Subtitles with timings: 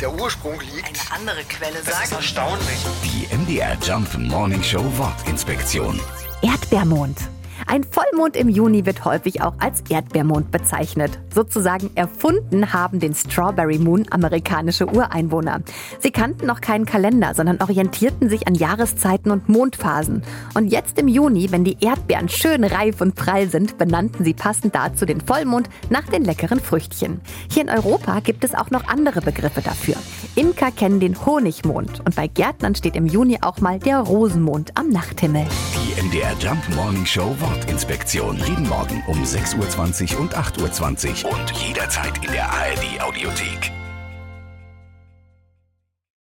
[0.00, 0.86] der Ursprung liegt.
[0.86, 2.12] Eine andere Quelle Das ist sagt.
[2.12, 2.78] erstaunlich.
[3.04, 6.00] Die MDR Jump Morning Show Wortinspektion.
[6.42, 7.18] Erdbeermond.
[7.68, 11.18] Ein Vollmond im Juni wird häufig auch als Erdbeermond bezeichnet.
[11.34, 15.62] Sozusagen erfunden haben den Strawberry Moon amerikanische Ureinwohner.
[15.98, 20.22] Sie kannten noch keinen Kalender, sondern orientierten sich an Jahreszeiten und Mondphasen.
[20.54, 24.76] Und jetzt im Juni, wenn die Erdbeeren schön reif und prall sind, benannten sie passend
[24.76, 27.20] dazu den Vollmond nach den leckeren Früchtchen.
[27.50, 29.96] Hier in Europa gibt es auch noch andere Begriffe dafür.
[30.36, 34.88] Imker kennen den Honigmond und bei Gärtnern steht im Juni auch mal der Rosenmond am
[34.88, 35.46] Nachthimmel.
[35.74, 38.36] Die MDR Jump Morning Show Wortinspektion.
[38.46, 43.72] Jeden Morgen um 6.20 Uhr und 8.20 Uhr und jederzeit in der ARD Audiothek.